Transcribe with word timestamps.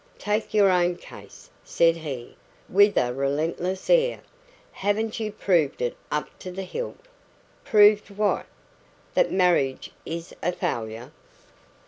"Take 0.17 0.51
your 0.51 0.71
own 0.71 0.95
case," 0.95 1.51
said 1.63 1.95
he, 1.97 2.35
with 2.67 2.97
a 2.97 3.13
relentless 3.13 3.87
air. 3.87 4.21
"Haven't 4.71 5.19
you 5.19 5.31
proved 5.31 5.79
it 5.79 5.95
up 6.11 6.39
to 6.39 6.49
the 6.51 6.63
hilt?" 6.63 7.05
"Proved 7.63 8.09
what?" 8.09 8.47
"That 9.13 9.31
marriage 9.31 9.91
is 10.03 10.33
a 10.41 10.53
failure." 10.53 11.11